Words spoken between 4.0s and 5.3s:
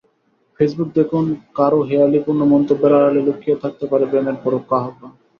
প্রেমের পরোক্ষ আহ্বান।